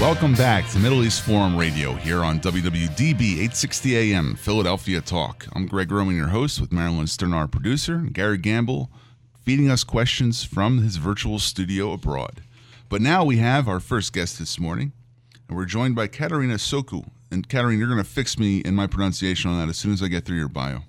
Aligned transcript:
Welcome 0.00 0.32
back 0.32 0.66
to 0.70 0.78
Middle 0.78 1.04
East 1.04 1.20
Forum 1.20 1.58
Radio 1.58 1.92
here 1.92 2.24
on 2.24 2.40
WWDB 2.40 3.32
860 3.32 3.96
AM 3.98 4.34
Philadelphia 4.34 5.02
Talk. 5.02 5.46
I'm 5.54 5.66
Greg 5.66 5.92
Roman, 5.92 6.16
your 6.16 6.28
host, 6.28 6.58
with 6.58 6.72
Marilyn 6.72 7.06
Stern, 7.06 7.34
our 7.34 7.46
producer, 7.46 7.96
and 7.96 8.14
Gary 8.14 8.38
Gamble 8.38 8.90
feeding 9.42 9.70
us 9.70 9.84
questions 9.84 10.42
from 10.42 10.78
his 10.78 10.96
virtual 10.96 11.38
studio 11.38 11.92
abroad. 11.92 12.40
But 12.88 13.02
now 13.02 13.26
we 13.26 13.36
have 13.36 13.68
our 13.68 13.78
first 13.78 14.14
guest 14.14 14.38
this 14.38 14.58
morning, 14.58 14.92
and 15.46 15.56
we're 15.58 15.66
joined 15.66 15.96
by 15.96 16.06
Katerina 16.06 16.54
Sokou. 16.54 17.06
And 17.30 17.46
Katerina, 17.46 17.78
you're 17.78 17.94
going 17.94 18.02
to 18.02 18.10
fix 18.10 18.38
me 18.38 18.60
in 18.60 18.74
my 18.74 18.86
pronunciation 18.86 19.50
on 19.50 19.58
that 19.58 19.68
as 19.68 19.76
soon 19.76 19.92
as 19.92 20.02
I 20.02 20.08
get 20.08 20.24
through 20.24 20.38
your 20.38 20.48
bio. 20.48 20.80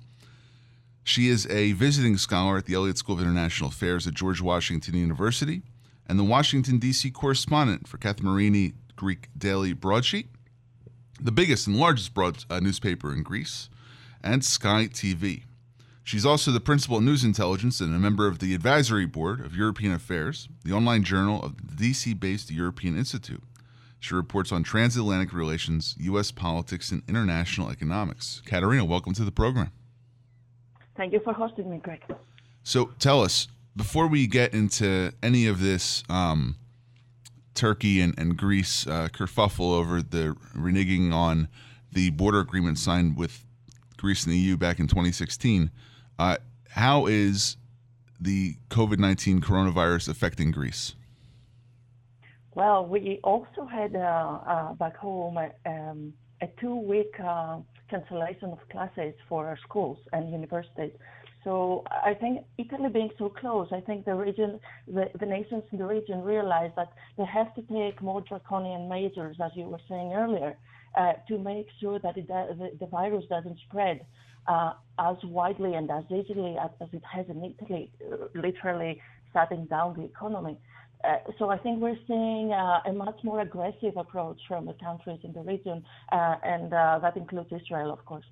She 1.04 1.28
is 1.28 1.46
a 1.48 1.74
visiting 1.74 2.16
scholar 2.16 2.58
at 2.58 2.66
the 2.66 2.76
Elliott 2.76 2.98
School 2.98 3.16
of 3.16 3.22
International 3.22 3.72
Affairs 3.72 4.08
at 4.08 4.14
George 4.14 4.40
Washington 4.40 4.96
University 4.96 5.64
and 6.12 6.20
the 6.20 6.24
Washington, 6.26 6.78
D.C. 6.78 7.10
correspondent 7.12 7.88
for 7.88 7.98
Kathimerini 7.98 8.74
Greek 9.02 9.30
daily 9.36 9.74
broadsheet, 9.74 10.28
the 11.20 11.32
biggest 11.32 11.66
and 11.66 11.76
largest 11.76 12.14
broad, 12.14 12.46
uh, 12.52 12.60
newspaper 12.60 13.12
in 13.12 13.24
Greece, 13.24 13.68
and 14.24 14.46
Sky 14.46 14.86
TV. 14.86 15.46
She's 16.04 16.24
also 16.24 16.52
the 16.52 16.60
principal 16.60 16.98
at 16.98 17.04
News 17.04 17.24
Intelligence 17.24 17.82
and 17.82 17.96
a 17.96 17.98
member 17.98 18.28
of 18.28 18.38
the 18.38 18.54
advisory 18.54 19.08
board 19.08 19.44
of 19.44 19.56
European 19.56 19.92
Affairs, 19.92 20.50
the 20.64 20.72
online 20.72 21.02
journal 21.02 21.42
of 21.42 21.58
the 21.58 21.74
DC 21.92 22.20
based 22.20 22.52
European 22.52 22.96
Institute. 22.96 23.42
She 24.00 24.14
reports 24.14 24.52
on 24.52 24.62
transatlantic 24.62 25.34
relations, 25.34 25.96
U.S. 26.02 26.30
politics, 26.30 26.92
and 26.92 27.02
international 27.08 27.72
economics. 27.72 28.44
Katerina, 28.46 28.86
welcome 28.86 29.16
to 29.16 29.24
the 29.24 29.32
program. 29.32 29.72
Thank 30.96 31.12
you 31.14 31.22
for 31.22 31.34
hosting 31.34 31.72
me, 31.72 31.80
Greg. 31.80 32.04
So 32.62 32.92
tell 33.00 33.24
us, 33.24 33.48
before 33.76 34.06
we 34.06 34.28
get 34.28 34.54
into 34.54 35.12
any 35.24 35.48
of 35.48 35.60
this 35.60 36.04
um, 36.08 36.58
Turkey 37.54 38.02
and, 38.02 38.18
and 38.18 38.38
Greece 38.38 38.88
uh, 38.88 39.10
kerfuffle 39.12 39.74
over 39.74 40.02
the 40.02 40.36
reneging 40.56 41.14
on 41.14 41.48
the 41.92 42.10
border 42.12 42.40
agreement 42.40 42.78
signed 42.78 43.18
with 43.18 43.46
Greece 43.98 44.24
and 44.24 44.34
the 44.34 44.38
EU 44.38 44.58
back 44.58 44.80
in 44.80 44.88
2016, 44.88 45.70
uh, 46.18 46.38
how 46.70 47.06
is 47.06 47.58
the 48.20 48.56
COVID 48.70 49.00
19 49.00 49.42
coronavirus 49.42 50.10
affecting 50.10 50.52
Greece? 50.52 50.96
Well, 52.54 52.86
we 52.86 53.20
also 53.24 53.66
had 53.66 53.96
uh, 53.96 54.00
uh, 54.00 54.74
back 54.74 54.98
home 54.98 55.38
um, 55.66 56.14
a 56.42 56.48
two 56.60 56.76
week 56.76 57.14
uh, 57.24 57.60
cancellation 57.90 58.52
of 58.52 58.60
classes 58.70 59.14
for 59.30 59.48
our 59.48 59.58
schools 59.64 59.98
and 60.14 60.32
universities. 60.32 60.92
So 61.44 61.84
I 61.90 62.14
think 62.14 62.46
Italy 62.58 62.90
being 62.90 63.10
so 63.18 63.30
close, 63.30 63.68
I 63.72 63.82
think 63.82 64.06
the 64.06 64.14
region, 64.14 64.60
the, 64.88 65.10
the 65.20 65.26
nations 65.26 65.64
in 65.72 65.80
the 65.80 65.86
region 65.86 66.22
realize 66.22 66.72
that 66.76 66.92
they 67.18 67.26
have 67.26 67.54
to 67.56 67.62
take 67.64 68.02
more 68.02 68.22
draconian 68.22 68.88
measures, 68.88 69.38
as 69.44 69.52
you 69.56 69.66
were 69.66 69.80
saying 69.90 70.14
earlier, 70.14 70.56
uh, 70.96 71.14
to 71.28 71.40
make 71.40 71.68
sure 71.80 72.00
that 72.00 72.16
it, 72.18 72.28
the, 72.28 72.72
the 72.80 72.86
virus 72.86 73.26
doesn't 73.28 73.58
spread 73.68 74.06
uh, 74.48 74.74
as 75.00 75.18
widely 75.24 75.74
and 75.74 75.90
as 75.90 76.04
easily 76.12 76.58
as, 76.58 76.70
as 76.80 76.90
it 76.94 77.04
has 77.12 77.26
in 77.28 77.56
Italy, 77.60 77.92
uh, 78.12 78.28
literally 78.36 79.02
shutting 79.34 79.66
down 79.66 79.96
the 79.96 80.04
economy. 80.04 80.58
Uh, 81.04 81.18
so 81.40 81.50
I 81.50 81.58
think 81.58 81.82
we're 81.82 81.98
seeing 82.08 82.52
uh, 82.52 82.82
a 82.86 82.94
much 82.94 83.20
more 83.24 83.40
aggressive 83.42 83.98
approach 83.98 84.40
from 84.48 84.68
the 84.68 84.74
countries 84.74 85.20
in 85.24 85.34
the 85.34 85.42
region, 85.42 85.84
uh, 86.12 86.36
and 86.44 86.72
uh, 86.72 87.00
that 87.02 87.18
includes 87.18 87.52
Israel, 87.52 87.92
of 87.92 88.06
course. 88.06 88.26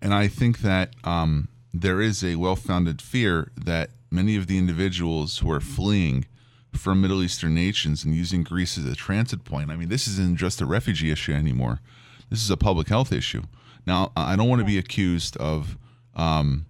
And 0.00 0.14
I 0.14 0.28
think 0.28 0.60
that 0.60 0.94
um, 1.04 1.48
there 1.72 2.00
is 2.00 2.24
a 2.24 2.36
well-founded 2.36 3.00
fear 3.00 3.50
that 3.56 3.90
many 4.10 4.36
of 4.36 4.46
the 4.46 4.58
individuals 4.58 5.38
who 5.38 5.50
are 5.50 5.60
fleeing 5.60 6.26
from 6.72 7.00
Middle 7.00 7.22
Eastern 7.22 7.54
nations 7.54 8.04
and 8.04 8.14
using 8.14 8.42
Greece 8.42 8.78
as 8.78 8.84
a 8.84 8.94
transit 8.94 9.44
point. 9.44 9.70
I 9.70 9.76
mean, 9.76 9.88
this 9.88 10.06
isn't 10.06 10.36
just 10.36 10.60
a 10.60 10.66
refugee 10.66 11.10
issue 11.10 11.32
anymore. 11.32 11.80
This 12.28 12.42
is 12.42 12.50
a 12.50 12.56
public 12.56 12.88
health 12.88 13.12
issue. 13.12 13.42
Now, 13.86 14.12
I 14.16 14.36
don't 14.36 14.48
want 14.48 14.60
to 14.60 14.66
be 14.66 14.78
accused 14.78 15.36
of, 15.38 15.76
um, 16.14 16.66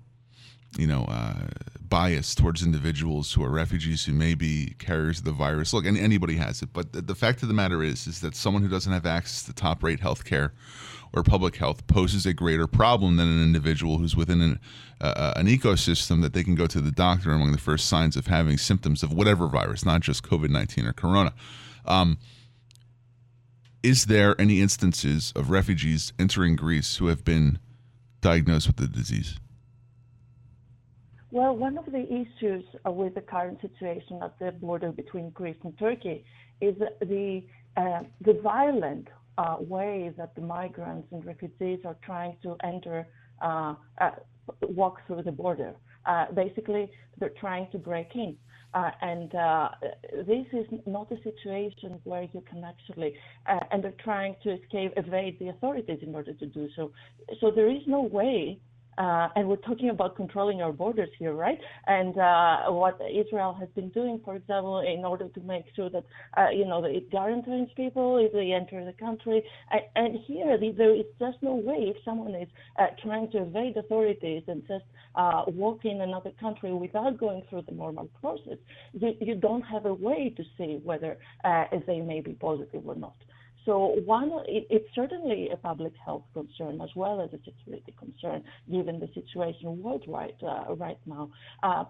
you 0.78 0.86
know, 0.86 1.04
uh, 1.04 1.48
bias 1.90 2.34
towards 2.34 2.62
individuals 2.64 3.32
who 3.32 3.44
are 3.44 3.50
refugees 3.50 4.04
who 4.04 4.12
may 4.12 4.34
be 4.34 4.74
carriers 4.78 5.18
of 5.18 5.24
the 5.24 5.32
virus. 5.32 5.74
Look, 5.74 5.84
and 5.84 5.98
anybody 5.98 6.36
has 6.36 6.62
it, 6.62 6.72
but 6.72 6.92
the, 6.92 7.02
the 7.02 7.14
fact 7.14 7.42
of 7.42 7.48
the 7.48 7.54
matter 7.54 7.82
is, 7.82 8.06
is 8.06 8.20
that 8.20 8.34
someone 8.34 8.62
who 8.62 8.68
doesn't 8.68 8.92
have 8.92 9.04
access 9.04 9.42
to 9.42 9.52
top-rate 9.52 10.00
health 10.00 10.24
care 10.24 10.54
or 11.12 11.22
public 11.22 11.56
health 11.56 11.86
poses 11.88 12.24
a 12.24 12.32
greater 12.32 12.66
problem 12.66 13.16
than 13.16 13.28
an 13.28 13.42
individual 13.42 13.98
who's 13.98 14.16
within 14.16 14.40
an, 14.40 14.60
uh, 15.00 15.32
an 15.36 15.46
ecosystem 15.46 16.22
that 16.22 16.32
they 16.32 16.44
can 16.44 16.54
go 16.54 16.66
to 16.66 16.80
the 16.80 16.92
doctor 16.92 17.32
among 17.32 17.52
the 17.52 17.58
first 17.58 17.86
signs 17.86 18.16
of 18.16 18.28
having 18.28 18.56
symptoms 18.56 19.02
of 19.02 19.12
whatever 19.12 19.48
virus, 19.48 19.84
not 19.84 20.00
just 20.00 20.22
COVID 20.22 20.50
19 20.50 20.86
or 20.86 20.92
corona. 20.92 21.34
Um, 21.84 22.18
is 23.82 24.04
there 24.06 24.40
any 24.40 24.60
instances 24.60 25.32
of 25.34 25.50
refugees 25.50 26.12
entering 26.18 26.54
Greece 26.54 26.96
who 26.96 27.06
have 27.06 27.24
been 27.24 27.58
diagnosed 28.20 28.66
with 28.66 28.76
the 28.76 28.86
disease? 28.86 29.38
Well, 31.32 31.56
one 31.56 31.78
of 31.78 31.86
the 31.86 32.04
issues 32.06 32.64
with 32.84 33.14
the 33.14 33.20
current 33.20 33.60
situation 33.60 34.18
at 34.20 34.36
the 34.40 34.50
border 34.50 34.90
between 34.90 35.30
Greece 35.30 35.56
and 35.62 35.78
Turkey 35.78 36.24
is 36.60 36.74
the 37.00 37.42
uh, 37.76 38.00
the 38.20 38.40
violent 38.42 39.06
uh, 39.38 39.56
way 39.60 40.12
that 40.18 40.34
the 40.34 40.40
migrants 40.40 41.06
and 41.12 41.24
refugees 41.24 41.78
are 41.84 41.96
trying 42.04 42.36
to 42.42 42.56
enter, 42.64 43.06
uh, 43.40 43.74
uh, 44.00 44.10
walk 44.62 44.98
through 45.06 45.22
the 45.22 45.30
border. 45.30 45.72
Uh, 46.04 46.26
basically, 46.34 46.90
they're 47.18 47.32
trying 47.38 47.68
to 47.70 47.78
break 47.78 48.08
in. 48.16 48.36
Uh, 48.74 48.90
and 49.00 49.30
this 50.26 50.46
is 50.52 50.66
not 50.86 51.10
a 51.12 51.16
situation 51.22 52.00
where 52.04 52.22
you 52.32 52.42
can 52.48 52.64
actually, 52.64 53.14
and 53.70 53.84
they're 53.84 54.02
trying 54.02 54.34
to 54.42 54.50
escape, 54.50 54.92
evade 54.96 55.38
the 55.38 55.48
authorities 55.48 55.98
in 56.02 56.14
order 56.14 56.32
to 56.32 56.46
do 56.46 56.68
so. 56.74 56.90
So 57.40 57.50
there 57.50 57.70
is 57.70 57.82
no 57.86 58.02
way 58.02 58.58
uh, 59.00 59.28
and 59.34 59.48
we're 59.48 59.56
talking 59.56 59.88
about 59.88 60.14
controlling 60.14 60.60
our 60.60 60.72
borders 60.72 61.08
here, 61.18 61.32
right? 61.32 61.58
And 61.86 62.18
uh, 62.18 62.70
what 62.70 63.00
Israel 63.10 63.56
has 63.58 63.70
been 63.74 63.88
doing, 63.90 64.20
for 64.22 64.36
example, 64.36 64.80
in 64.80 65.06
order 65.06 65.28
to 65.28 65.40
make 65.40 65.64
sure 65.74 65.88
that 65.88 66.04
uh, 66.36 66.50
you 66.50 66.66
know 66.66 66.84
it 66.84 67.10
guarantees 67.10 67.68
people 67.76 68.18
if 68.18 68.30
they 68.32 68.52
enter 68.52 68.84
the 68.84 68.92
country. 68.92 69.42
And, 69.70 69.82
and 69.96 70.18
here, 70.26 70.58
there 70.76 70.94
is 70.94 71.06
just 71.18 71.38
no 71.40 71.54
way 71.54 71.94
if 71.94 71.96
someone 72.04 72.34
is 72.34 72.48
uh, 72.78 72.88
trying 73.02 73.30
to 73.30 73.38
evade 73.38 73.78
authorities 73.78 74.42
and 74.48 74.60
just 74.68 74.84
uh, 75.14 75.44
walk 75.46 75.86
in 75.86 76.02
another 76.02 76.32
country 76.38 76.72
without 76.74 77.18
going 77.18 77.42
through 77.48 77.62
the 77.62 77.74
normal 77.74 78.10
process, 78.20 78.58
you, 78.92 79.14
you 79.20 79.34
don't 79.34 79.62
have 79.62 79.86
a 79.86 79.94
way 79.94 80.34
to 80.36 80.44
see 80.58 80.78
whether 80.84 81.16
uh, 81.44 81.64
they 81.86 82.00
may 82.00 82.20
be 82.20 82.32
positive 82.32 82.86
or 82.86 82.96
not. 82.96 83.16
So 83.64 83.96
one, 84.04 84.30
it, 84.46 84.66
it's 84.70 84.88
certainly 84.94 85.50
a 85.52 85.56
public 85.56 85.92
health 86.04 86.24
concern 86.32 86.80
as 86.80 86.90
well 86.96 87.20
as 87.20 87.30
a 87.32 87.42
security 87.44 87.94
concern, 87.98 88.42
given 88.70 88.98
the 89.00 89.08
situation 89.14 89.82
worldwide 89.82 90.34
uh, 90.42 90.74
right 90.74 90.98
now. 91.06 91.30
Uh, 91.62 91.84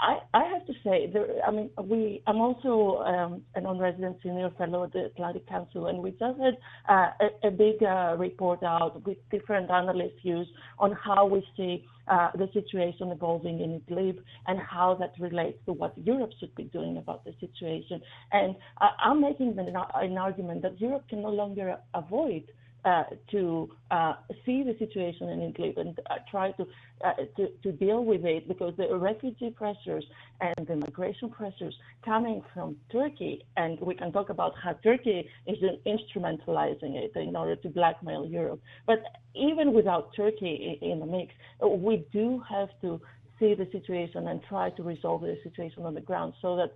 I, 0.00 0.18
I 0.32 0.44
have 0.44 0.66
to 0.66 0.72
say, 0.82 1.10
there, 1.12 1.26
I 1.46 1.50
mean, 1.50 1.70
we. 1.84 2.22
I'm 2.26 2.38
also 2.38 3.02
um, 3.02 3.42
a 3.54 3.60
non-resident 3.60 4.16
senior 4.22 4.50
fellow 4.56 4.84
at 4.84 4.92
the 4.92 5.04
Atlantic 5.06 5.46
Council, 5.46 5.88
and 5.88 5.98
we 5.98 6.12
just 6.12 6.38
had 6.40 6.56
uh, 6.88 7.10
a, 7.20 7.48
a, 7.48 7.50
big 7.50 7.82
uh, 7.82 8.16
report 8.18 8.62
out 8.62 9.04
with 9.04 9.18
different 9.30 9.70
analyst 9.70 10.14
views 10.22 10.48
on 10.78 10.92
how 10.92 11.26
we 11.26 11.46
see 11.54 11.84
uh, 12.08 12.30
the 12.34 12.48
situation 12.54 13.10
evolving 13.12 13.60
in 13.60 13.80
Idlib 13.80 14.18
and 14.46 14.58
how 14.58 14.94
that 15.00 15.12
relates 15.20 15.58
to 15.66 15.74
what 15.74 15.92
Europe 15.98 16.30
should 16.40 16.54
be 16.54 16.64
doing 16.64 16.96
about 16.96 17.24
the 17.26 17.34
situation. 17.38 18.00
And 18.32 18.56
I'm 18.78 19.20
making 19.20 19.58
an, 19.58 19.74
an 19.94 20.18
argument 20.18 20.62
that 20.62 20.80
Europe 20.80 21.04
can 21.10 21.20
no 21.22 21.30
longer 21.30 21.76
avoid 21.92 22.44
uh, 22.84 23.04
to 23.30 23.68
uh, 23.90 24.14
see 24.46 24.62
the 24.62 24.74
situation 24.78 25.28
in 25.28 25.52
Idlib 25.52 25.78
and 25.78 25.98
uh, 26.10 26.14
try 26.30 26.52
to, 26.52 26.66
uh, 27.04 27.12
to, 27.36 27.48
to 27.62 27.72
deal 27.72 28.04
with 28.04 28.24
it 28.24 28.48
because 28.48 28.74
the 28.76 28.96
refugee 28.96 29.50
pressures 29.50 30.04
and 30.40 30.66
the 30.66 30.76
migration 30.76 31.30
pressures 31.30 31.74
coming 32.04 32.42
from 32.54 32.76
Turkey, 32.90 33.44
and 33.56 33.78
we 33.80 33.94
can 33.94 34.12
talk 34.12 34.30
about 34.30 34.54
how 34.62 34.72
Turkey 34.82 35.28
is 35.46 35.58
instrumentalizing 35.86 36.96
it 36.96 37.12
in 37.16 37.36
order 37.36 37.56
to 37.56 37.68
blackmail 37.68 38.26
Europe. 38.26 38.60
But 38.86 39.02
even 39.34 39.72
without 39.72 40.14
Turkey 40.16 40.78
in 40.80 41.00
the 41.00 41.06
mix, 41.06 41.34
we 41.62 42.06
do 42.12 42.42
have 42.48 42.68
to 42.80 43.00
see 43.38 43.54
the 43.54 43.68
situation 43.72 44.28
and 44.28 44.42
try 44.48 44.70
to 44.70 44.82
resolve 44.82 45.22
the 45.22 45.36
situation 45.42 45.84
on 45.84 45.94
the 45.94 46.00
ground 46.00 46.34
so 46.40 46.56
that 46.56 46.72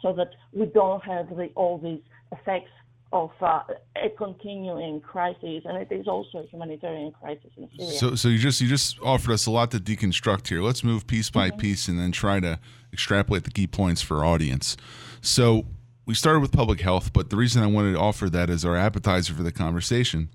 so 0.00 0.12
that 0.12 0.30
we 0.52 0.66
don't 0.66 1.02
have 1.02 1.28
the, 1.30 1.48
all 1.54 1.78
these 1.78 2.00
effects 2.30 2.70
of 3.12 3.30
uh, 3.40 3.62
a 3.96 4.10
continuing 4.18 5.00
crisis, 5.00 5.62
and 5.64 5.76
it 5.76 5.88
is 5.92 6.08
also 6.08 6.38
a 6.38 6.46
humanitarian 6.46 7.12
crisis 7.12 7.50
in 7.56 7.68
Syria. 7.76 7.92
So, 7.92 8.14
so 8.14 8.28
you 8.28 8.38
just 8.38 8.60
you 8.60 8.68
just 8.68 8.98
offered 9.00 9.32
us 9.32 9.46
a 9.46 9.50
lot 9.50 9.70
to 9.70 9.78
deconstruct 9.78 10.48
here. 10.48 10.62
Let's 10.62 10.82
move 10.82 11.06
piece 11.06 11.30
by 11.30 11.50
mm-hmm. 11.50 11.58
piece, 11.58 11.88
and 11.88 11.98
then 11.98 12.12
try 12.12 12.40
to 12.40 12.58
extrapolate 12.92 13.44
the 13.44 13.50
key 13.50 13.66
points 13.66 14.02
for 14.02 14.18
our 14.18 14.24
audience. 14.24 14.76
So, 15.20 15.64
we 16.06 16.14
started 16.14 16.40
with 16.40 16.52
public 16.52 16.80
health, 16.80 17.12
but 17.12 17.30
the 17.30 17.36
reason 17.36 17.62
I 17.62 17.66
wanted 17.66 17.92
to 17.92 18.00
offer 18.00 18.28
that 18.30 18.50
as 18.50 18.64
our 18.64 18.76
appetizer 18.76 19.32
for 19.32 19.42
the 19.42 19.52
conversation 19.52 20.28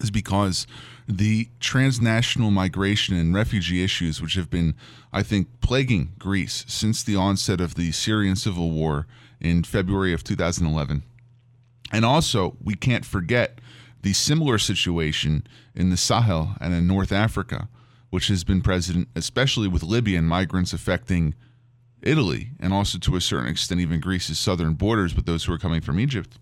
is 0.00 0.10
because 0.10 0.66
the 1.08 1.48
transnational 1.58 2.50
migration 2.50 3.16
and 3.16 3.34
refugee 3.34 3.82
issues, 3.82 4.22
which 4.22 4.34
have 4.34 4.50
been, 4.50 4.74
I 5.12 5.22
think, 5.22 5.48
plaguing 5.60 6.12
Greece 6.18 6.64
since 6.68 7.02
the 7.02 7.16
onset 7.16 7.60
of 7.60 7.74
the 7.74 7.90
Syrian 7.92 8.36
civil 8.36 8.70
war 8.70 9.06
in 9.40 9.64
February 9.64 10.12
of 10.12 10.22
2011 10.22 11.02
And 11.92 12.04
also, 12.04 12.56
we 12.62 12.74
can't 12.74 13.04
forget 13.04 13.60
the 14.02 14.12
similar 14.12 14.58
situation 14.58 15.46
in 15.74 15.90
the 15.90 15.96
Sahel 15.96 16.56
and 16.60 16.74
in 16.74 16.86
North 16.86 17.12
Africa, 17.12 17.68
which 18.10 18.28
has 18.28 18.44
been 18.44 18.60
present, 18.60 19.08
especially 19.16 19.68
with 19.68 19.82
Libyan 19.82 20.24
migrants 20.24 20.72
affecting 20.72 21.34
Italy 22.02 22.50
and 22.60 22.72
also 22.72 22.98
to 22.98 23.16
a 23.16 23.20
certain 23.20 23.48
extent 23.48 23.80
even 23.80 24.00
Greece's 24.00 24.38
southern 24.38 24.74
borders 24.74 25.16
with 25.16 25.26
those 25.26 25.44
who 25.44 25.52
are 25.52 25.58
coming 25.58 25.80
from 25.80 25.98
Egypt. 25.98 26.38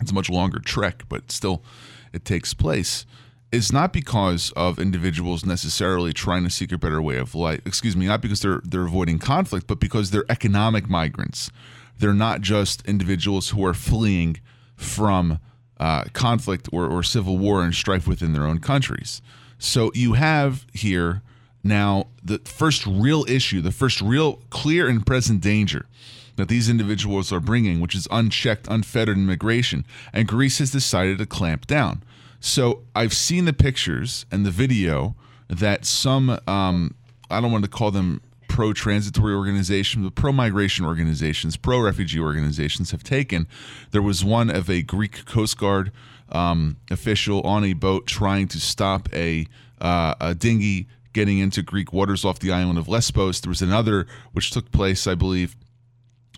It's 0.00 0.12
a 0.12 0.14
much 0.14 0.30
longer 0.30 0.60
trek, 0.60 1.04
but 1.08 1.32
still 1.32 1.64
it 2.12 2.24
takes 2.24 2.54
place. 2.54 3.04
It's 3.50 3.72
not 3.72 3.92
because 3.92 4.52
of 4.52 4.78
individuals 4.78 5.44
necessarily 5.44 6.12
trying 6.12 6.44
to 6.44 6.50
seek 6.50 6.70
a 6.70 6.78
better 6.78 7.00
way 7.00 7.16
of 7.16 7.34
life. 7.34 7.60
Excuse 7.64 7.96
me, 7.96 8.06
not 8.06 8.20
because 8.20 8.40
they're 8.40 8.60
they're 8.62 8.84
avoiding 8.84 9.18
conflict, 9.18 9.66
but 9.66 9.80
because 9.80 10.10
they're 10.10 10.24
economic 10.28 10.88
migrants. 10.88 11.50
They're 11.98 12.12
not 12.12 12.42
just 12.42 12.86
individuals 12.86 13.48
who 13.50 13.64
are 13.66 13.74
fleeing 13.74 14.36
from 14.78 15.38
uh, 15.78 16.04
conflict 16.12 16.68
or, 16.72 16.86
or 16.86 17.02
civil 17.02 17.36
war 17.36 17.62
and 17.62 17.74
strife 17.74 18.08
within 18.08 18.32
their 18.32 18.46
own 18.46 18.58
countries. 18.58 19.20
So 19.58 19.90
you 19.94 20.14
have 20.14 20.64
here 20.72 21.22
now 21.62 22.06
the 22.24 22.38
first 22.44 22.86
real 22.86 23.24
issue, 23.28 23.60
the 23.60 23.72
first 23.72 24.00
real 24.00 24.40
clear 24.50 24.88
and 24.88 25.04
present 25.04 25.42
danger 25.42 25.86
that 26.36 26.48
these 26.48 26.68
individuals 26.68 27.32
are 27.32 27.40
bringing, 27.40 27.80
which 27.80 27.96
is 27.96 28.06
unchecked, 28.12 28.68
unfettered 28.68 29.16
immigration. 29.16 29.84
And 30.12 30.26
Greece 30.26 30.58
has 30.58 30.70
decided 30.70 31.18
to 31.18 31.26
clamp 31.26 31.66
down. 31.66 32.04
So 32.40 32.84
I've 32.94 33.12
seen 33.12 33.44
the 33.44 33.52
pictures 33.52 34.24
and 34.30 34.46
the 34.46 34.52
video 34.52 35.16
that 35.48 35.84
some, 35.84 36.38
um, 36.46 36.94
I 37.28 37.40
don't 37.40 37.50
want 37.50 37.64
to 37.64 37.70
call 37.70 37.90
them 37.90 38.20
pro 38.58 38.72
transitory 38.72 39.32
organizations, 39.32 40.04
but 40.04 40.16
pro 40.16 40.32
migration 40.32 40.84
organizations, 40.84 41.56
pro 41.56 41.78
refugee 41.78 42.18
organizations 42.18 42.90
have 42.90 43.04
taken. 43.04 43.46
There 43.92 44.02
was 44.02 44.24
one 44.24 44.50
of 44.50 44.68
a 44.68 44.82
Greek 44.82 45.24
Coast 45.26 45.56
Guard 45.56 45.92
um, 46.30 46.76
official 46.90 47.40
on 47.42 47.62
a 47.62 47.74
boat 47.74 48.08
trying 48.08 48.48
to 48.48 48.58
stop 48.58 49.08
a, 49.14 49.46
uh, 49.80 50.16
a 50.20 50.34
dinghy 50.34 50.88
getting 51.12 51.38
into 51.38 51.62
Greek 51.62 51.92
waters 51.92 52.24
off 52.24 52.40
the 52.40 52.50
island 52.50 52.80
of 52.80 52.88
Lesbos. 52.88 53.40
There 53.40 53.48
was 53.48 53.62
another 53.62 54.08
which 54.32 54.50
took 54.50 54.72
place, 54.72 55.06
I 55.06 55.14
believe, 55.14 55.54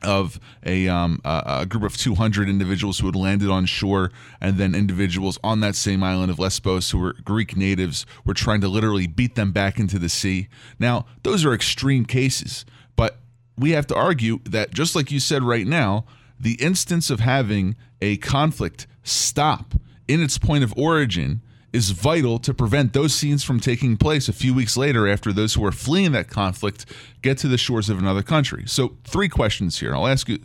of 0.02 0.40
a, 0.64 0.88
um, 0.88 1.20
a, 1.24 1.66
group 1.66 1.82
of 1.82 1.96
200 1.96 2.48
individuals 2.48 2.98
who 2.98 3.06
had 3.06 3.16
landed 3.16 3.50
on 3.50 3.66
shore, 3.66 4.10
and 4.40 4.56
then 4.56 4.74
individuals 4.74 5.38
on 5.42 5.60
that 5.60 5.74
same 5.74 6.02
island 6.02 6.30
of 6.30 6.38
Lesbos 6.38 6.90
who 6.90 6.98
were 6.98 7.14
Greek 7.24 7.56
natives 7.56 8.06
were 8.24 8.34
trying 8.34 8.60
to 8.60 8.68
literally 8.68 9.06
beat 9.06 9.34
them 9.34 9.52
back 9.52 9.78
into 9.78 9.98
the 9.98 10.08
sea. 10.08 10.48
Now, 10.78 11.06
those 11.22 11.44
are 11.44 11.52
extreme 11.52 12.04
cases, 12.04 12.64
but 12.96 13.18
we 13.58 13.70
have 13.70 13.86
to 13.88 13.94
argue 13.94 14.40
that 14.44 14.72
just 14.72 14.96
like 14.96 15.10
you 15.10 15.20
said 15.20 15.42
right 15.42 15.66
now, 15.66 16.04
the 16.38 16.54
instance 16.54 17.10
of 17.10 17.20
having 17.20 17.76
a 18.00 18.16
conflict 18.18 18.86
stop 19.02 19.74
in 20.08 20.22
its 20.22 20.38
point 20.38 20.64
of 20.64 20.72
origin 20.76 21.42
is 21.72 21.90
vital 21.90 22.38
to 22.40 22.52
prevent 22.52 22.92
those 22.92 23.14
scenes 23.14 23.44
from 23.44 23.60
taking 23.60 23.96
place 23.96 24.28
a 24.28 24.32
few 24.32 24.52
weeks 24.52 24.76
later 24.76 25.08
after 25.08 25.32
those 25.32 25.54
who 25.54 25.64
are 25.64 25.72
fleeing 25.72 26.12
that 26.12 26.28
conflict 26.28 26.84
get 27.22 27.38
to 27.38 27.48
the 27.48 27.58
shores 27.58 27.88
of 27.88 27.98
another 27.98 28.22
country. 28.22 28.64
So, 28.66 28.96
three 29.04 29.28
questions 29.28 29.78
here. 29.78 29.94
I'll 29.94 30.08
ask 30.08 30.28
you 30.28 30.40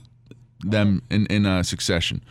them 0.59 1.01
in, 1.09 1.25
in 1.27 1.45
uh, 1.45 1.63
succession. 1.63 2.23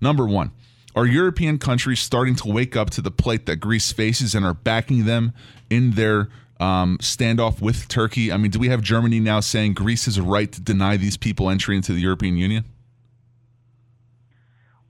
Number 0.00 0.26
one, 0.26 0.50
are 0.94 1.06
European 1.06 1.58
countries 1.58 2.00
starting 2.00 2.34
to 2.36 2.48
wake 2.48 2.76
up 2.76 2.90
to 2.90 3.00
the 3.00 3.10
plight 3.10 3.46
that 3.46 3.56
Greece 3.56 3.92
faces 3.92 4.34
and 4.34 4.44
are 4.44 4.54
backing 4.54 5.06
them 5.06 5.32
in 5.70 5.92
their 5.92 6.28
um, 6.60 6.98
standoff 6.98 7.60
with 7.62 7.88
Turkey? 7.88 8.30
I 8.30 8.36
mean, 8.36 8.50
do 8.50 8.58
we 8.58 8.68
have 8.68 8.82
Germany 8.82 9.18
now 9.18 9.40
saying 9.40 9.74
Greece 9.74 10.04
has 10.04 10.18
a 10.18 10.22
right 10.22 10.52
to 10.52 10.60
deny 10.60 10.96
these 10.96 11.16
people 11.16 11.48
entry 11.48 11.76
into 11.76 11.92
the 11.92 12.00
European 12.00 12.36
Union? 12.36 12.64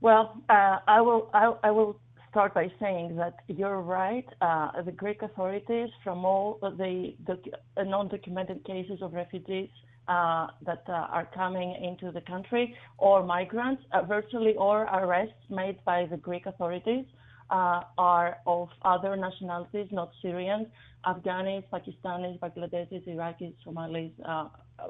Well, 0.01 0.41
uh, 0.49 0.79
I 0.85 0.99
will. 0.99 1.29
I, 1.33 1.53
I, 1.63 1.71
will 1.71 1.97
start 2.33 2.51
by 2.55 2.67
saying 2.81 3.15
that 3.15 3.35
you're 3.47 3.81
right. 3.81 4.25
Uh, 4.41 4.81
the 4.81 4.91
Greek 4.91 5.21
authorities, 5.21 5.89
from 6.03 6.25
all 6.25 6.57
the, 6.61 7.13
the 7.27 7.37
non-documented 7.83 8.65
cases 8.65 8.97
of 9.03 9.13
refugees 9.13 9.69
uh, 10.07 10.47
that 10.65 10.83
uh, 10.89 11.17
are 11.17 11.29
coming 11.35 11.69
into 11.87 12.11
the 12.11 12.21
country, 12.21 12.75
or 12.97 13.23
migrants, 13.23 13.83
uh, 13.91 14.01
virtually 14.01 14.55
all 14.55 14.81
arrests 14.99 15.43
made 15.51 15.77
by 15.85 16.07
the 16.09 16.17
Greek 16.17 16.47
authorities 16.47 17.05
uh, 17.51 17.81
are 17.99 18.37
of 18.47 18.67
other 18.81 19.15
nationalities, 19.15 19.87
not 19.91 20.09
Syrians, 20.23 20.65
Afghanis, 21.05 21.63
Pakistanis, 21.71 22.39
Bangladeshis, 22.39 23.07
Iraqis, 23.07 23.53
Somalis, 23.63 24.11
uh, 24.25 24.47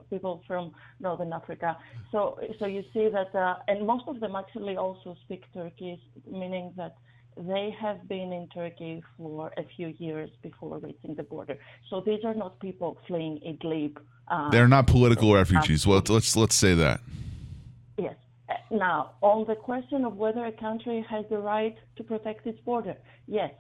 people 0.10 0.42
from 0.48 0.72
Northern 1.01 1.34
Africa. 1.34 1.78
So, 2.13 2.39
so 2.57 2.68
you 2.68 2.84
see 2.94 3.10
that, 3.10 3.31
and 3.68 3.86
most 3.86 4.06
of 4.07 4.22
them 4.22 4.34
actually 4.38 4.78
also 4.78 5.18
speak 5.25 5.44
Turkish, 5.54 6.00
meaning 6.25 6.72
that 6.78 6.96
they 7.38 7.75
have 7.80 8.07
been 8.07 8.31
in 8.33 8.47
Turkey 8.53 9.03
for 9.18 9.51
a 9.57 9.63
few 9.75 9.94
years 9.97 10.30
before 10.41 10.77
reaching 10.80 11.15
the 11.15 11.24
border. 11.24 11.57
So 11.89 12.01
these 12.06 12.24
are 12.24 12.33
not 12.33 12.59
people 12.59 12.97
fleeing 13.07 13.39
Idlib. 13.45 13.97
Uh, 14.27 14.50
They're 14.50 14.68
not 14.68 14.88
political 14.88 15.33
refugees. 15.33 15.85
Well, 15.85 16.01
let's 16.07 16.35
let's 16.35 16.56
say 16.56 16.74
that. 16.75 17.01
Yes. 17.97 18.15
Uh, 18.50 18.53
now, 18.71 19.12
on 19.21 19.45
the 19.47 19.56
question 19.56 20.06
of 20.06 20.15
whether 20.15 20.45
a 20.45 20.51
country 20.51 21.06
has 21.09 21.25
the 21.30 21.38
right 21.38 21.75
to 21.97 22.03
protect 22.03 22.47
its 22.47 22.59
border, 22.62 22.95
yes, 23.27 23.51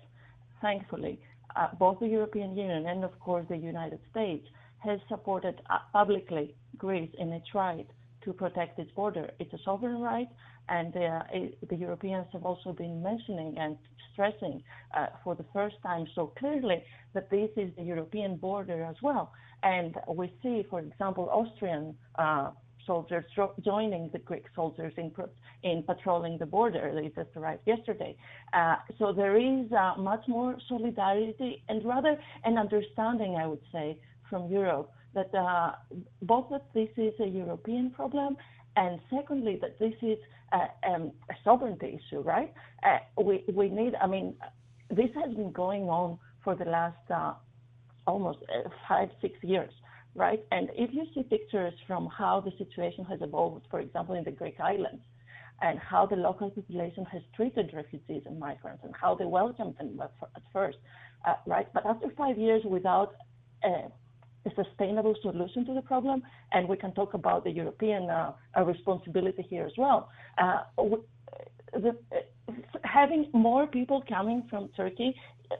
thankfully, 0.61 1.19
uh, 1.55 1.67
both 1.77 1.99
the 1.99 2.07
European 2.07 2.55
Union 2.55 2.85
and, 2.87 3.03
of 3.03 3.19
course, 3.19 3.45
the 3.49 3.57
United 3.57 3.99
States 4.11 4.47
has 4.79 4.99
supported 5.07 5.61
uh, 5.69 5.79
publicly 5.91 6.55
Greece 6.77 7.11
in 7.17 7.31
its 7.31 7.53
right 7.53 7.87
to 8.23 8.33
protect 8.33 8.79
its 8.79 8.91
border. 8.91 9.29
It's 9.39 9.53
a 9.53 9.59
sovereign 9.63 10.01
right, 10.01 10.29
and 10.69 10.95
uh, 10.95 11.23
it, 11.31 11.69
the 11.69 11.75
Europeans 11.75 12.27
have 12.33 12.45
also 12.45 12.71
been 12.73 13.01
mentioning 13.01 13.55
and 13.57 13.77
stressing 14.11 14.61
uh, 14.95 15.07
for 15.23 15.35
the 15.35 15.45
first 15.53 15.75
time 15.83 16.05
so 16.15 16.27
clearly 16.37 16.83
that 17.13 17.29
this 17.29 17.49
is 17.57 17.71
the 17.77 17.83
European 17.83 18.35
border 18.35 18.83
as 18.83 18.95
well. 19.01 19.31
And 19.63 19.95
we 20.07 20.31
see, 20.41 20.65
for 20.69 20.79
example, 20.79 21.29
Austrian 21.31 21.95
uh, 22.15 22.51
soldiers 22.85 23.23
joining 23.63 24.09
the 24.11 24.19
Greek 24.19 24.43
soldiers 24.55 24.93
in, 24.97 25.11
in 25.63 25.83
patrolling 25.83 26.37
the 26.37 26.45
border. 26.45 26.91
They 26.93 27.07
just 27.09 27.35
arrived 27.35 27.61
yesterday. 27.65 28.15
Uh, 28.53 28.75
so 28.99 29.13
there 29.13 29.37
is 29.37 29.71
uh, 29.71 29.93
much 29.97 30.23
more 30.27 30.57
solidarity 30.67 31.63
and 31.69 31.83
rather 31.85 32.17
an 32.43 32.57
understanding, 32.57 33.35
I 33.35 33.47
would 33.47 33.61
say, 33.71 33.97
from 34.29 34.49
Europe 34.49 34.91
that 35.13 35.33
uh, 35.35 35.73
both 36.21 36.49
that 36.51 36.65
this 36.73 36.89
is 36.97 37.13
a 37.19 37.27
European 37.27 37.91
problem 37.91 38.37
and 38.75 38.99
secondly 39.09 39.57
that 39.61 39.77
this 39.79 39.93
is 40.01 40.17
a, 40.51 40.89
um, 40.89 41.11
a 41.29 41.33
sovereignty 41.43 41.99
issue, 41.99 42.21
right? 42.21 42.53
Uh, 42.83 42.97
we 43.21 43.43
we 43.53 43.69
need. 43.69 43.93
I 44.01 44.07
mean, 44.07 44.35
this 44.89 45.09
has 45.15 45.33
been 45.35 45.51
going 45.51 45.83
on 45.83 46.17
for 46.43 46.55
the 46.55 46.65
last 46.65 47.11
uh, 47.13 47.33
almost 48.07 48.39
uh, 48.43 48.69
five 48.87 49.09
six 49.21 49.35
years, 49.43 49.71
right? 50.15 50.43
And 50.51 50.69
if 50.73 50.93
you 50.93 51.05
see 51.13 51.23
pictures 51.23 51.73
from 51.87 52.07
how 52.07 52.41
the 52.41 52.51
situation 52.57 53.05
has 53.05 53.19
evolved, 53.21 53.65
for 53.69 53.79
example, 53.79 54.15
in 54.15 54.23
the 54.23 54.31
Greek 54.31 54.59
islands, 54.59 55.03
and 55.61 55.79
how 55.79 56.05
the 56.05 56.15
local 56.15 56.49
population 56.49 57.05
has 57.05 57.21
treated 57.35 57.71
refugees 57.73 58.23
and 58.25 58.39
migrants, 58.39 58.83
and 58.83 58.93
how 58.99 59.15
they 59.15 59.25
welcomed 59.25 59.75
them 59.77 59.99
at 60.01 60.43
first, 60.51 60.77
uh, 61.27 61.35
right? 61.45 61.67
But 61.73 61.85
after 61.85 62.09
five 62.17 62.37
years 62.37 62.63
without 62.65 63.13
uh, 63.63 63.89
a 64.45 64.63
sustainable 64.63 65.15
solution 65.21 65.65
to 65.65 65.73
the 65.73 65.81
problem, 65.81 66.21
and 66.51 66.67
we 66.67 66.77
can 66.77 66.91
talk 66.93 67.13
about 67.13 67.43
the 67.43 67.51
European 67.51 68.09
uh, 68.09 68.33
responsibility 68.65 69.45
here 69.49 69.65
as 69.65 69.73
well. 69.77 70.09
Uh, 70.37 70.61
the, 71.73 71.95
having 72.83 73.29
more 73.33 73.65
people 73.67 74.03
coming 74.07 74.43
from 74.49 74.69
Turkey, 74.75 75.15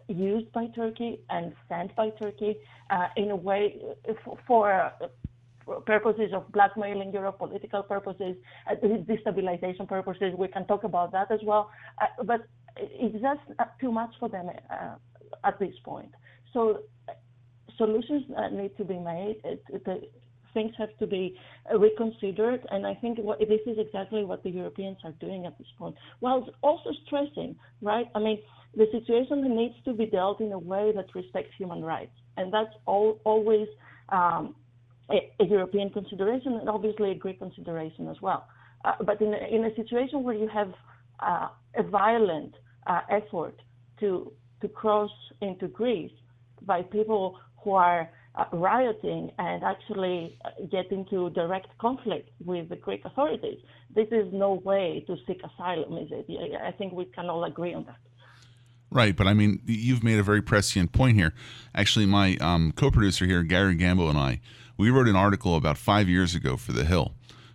used 0.07 0.51
by 0.51 0.67
Turkey 0.75 1.19
and 1.29 1.53
sent 1.69 1.95
by 1.95 2.09
Turkey 2.21 2.55
uh, 2.89 3.07
in 3.15 3.31
a 3.31 3.35
way 3.35 3.75
for, 4.23 4.37
for 4.47 4.91
purposes 5.85 6.31
of 6.33 6.51
blackmailing 6.51 7.11
Europe, 7.13 7.37
political 7.37 7.83
purposes, 7.83 8.35
uh, 8.69 8.75
destabilization 8.75 9.87
purposes. 9.87 10.33
We 10.37 10.47
can 10.47 10.65
talk 10.65 10.83
about 10.83 11.11
that 11.13 11.31
as 11.31 11.39
well. 11.43 11.69
Uh, 12.01 12.23
but 12.23 12.41
it's 12.77 13.21
just 13.21 13.59
too 13.79 13.91
much 13.91 14.13
for 14.19 14.29
them 14.29 14.49
uh, 14.69 14.95
at 15.43 15.59
this 15.59 15.73
point. 15.83 16.11
So 16.53 16.79
solutions 17.77 18.23
that 18.35 18.53
need 18.53 18.75
to 18.77 18.83
be 18.83 18.97
made. 18.97 19.37
It, 19.43 19.63
it, 19.69 20.11
things 20.53 20.73
have 20.77 20.95
to 20.99 21.07
be 21.07 21.35
reconsidered, 21.75 22.61
and 22.71 22.85
I 22.85 22.93
think 22.95 23.17
what, 23.19 23.39
this 23.39 23.61
is 23.65 23.77
exactly 23.77 24.23
what 24.23 24.43
the 24.43 24.49
Europeans 24.49 24.97
are 25.03 25.13
doing 25.13 25.45
at 25.45 25.57
this 25.57 25.67
point, 25.77 25.95
while 26.19 26.47
also 26.61 26.91
stressing, 27.05 27.55
right? 27.81 28.05
I 28.15 28.19
mean, 28.19 28.39
the 28.75 28.87
situation 28.91 29.55
needs 29.55 29.75
to 29.85 29.93
be 29.93 30.05
dealt 30.05 30.41
in 30.41 30.51
a 30.51 30.59
way 30.59 30.91
that 30.95 31.05
respects 31.15 31.51
human 31.57 31.83
rights, 31.83 32.15
and 32.37 32.53
that's 32.53 32.73
all, 32.85 33.19
always 33.23 33.67
um, 34.09 34.55
a, 35.11 35.31
a, 35.39 35.45
European 35.45 35.89
consideration, 35.89 36.53
and 36.53 36.69
obviously 36.69 37.11
a 37.11 37.15
Greek 37.15 37.39
consideration 37.39 38.07
as 38.07 38.21
well. 38.21 38.47
Uh, 38.85 38.93
but 39.05 39.21
in 39.21 39.33
a, 39.33 39.55
in 39.55 39.65
a 39.65 39.75
situation 39.75 40.23
where 40.23 40.35
you 40.35 40.47
have 40.47 40.73
uh, 41.19 41.47
a 41.77 41.83
violent 41.83 42.53
uh, 42.87 43.01
effort 43.09 43.55
to 43.99 44.31
to 44.61 44.69
cross 44.69 45.11
into 45.41 45.67
Greece 45.67 46.11
by 46.61 46.81
people 46.81 47.37
who 47.63 47.71
are 47.73 48.09
uh, 48.35 48.45
rioting 48.51 49.31
and 49.37 49.63
actually 49.63 50.37
uh, 50.43 50.49
get 50.71 50.91
into 50.91 51.29
direct 51.31 51.67
conflict 51.77 52.29
with 52.43 52.69
the 52.69 52.75
Greek 52.75 53.05
authorities. 53.05 53.59
This 53.93 54.07
is 54.11 54.31
no 54.33 54.53
way 54.53 55.03
to 55.07 55.15
seek 55.27 55.41
asylum, 55.43 55.97
is 55.97 56.09
it? 56.11 56.25
I 56.61 56.71
think 56.71 56.93
we 56.93 57.05
can 57.05 57.29
all 57.29 57.43
agree 57.43 57.73
on 57.73 57.85
that. 57.85 57.97
Right, 58.89 59.15
but 59.15 59.27
I 59.27 59.33
mean, 59.33 59.61
you've 59.65 60.03
made 60.03 60.19
a 60.19 60.23
very 60.23 60.41
prescient 60.41 60.91
point 60.91 61.17
here. 61.17 61.33
Actually, 61.73 62.05
my 62.05 62.37
um, 62.37 62.73
co-producer 62.75 63.25
here, 63.25 63.41
Gary 63.43 63.75
Gamble, 63.75 64.09
and 64.09 64.17
I, 64.17 64.39
we 64.77 64.89
wrote 64.89 65.07
an 65.07 65.15
article 65.15 65.55
about 65.55 65.77
five 65.77 66.07
years 66.07 66.35
ago 66.35 66.57
for 66.57 66.73
The 66.73 66.85
Hill, 66.85 67.13